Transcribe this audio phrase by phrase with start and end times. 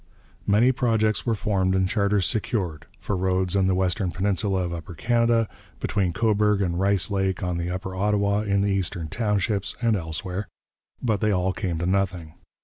[0.47, 4.95] Many projects were formed and charters secured for roads in the western peninsula of Upper
[4.95, 5.47] Canada,
[5.79, 10.47] between Cobourg and Rice Lake, on the Upper Ottawa, in the Eastern Townships, and elsewhere
[11.03, 12.33] but they all came to nothing.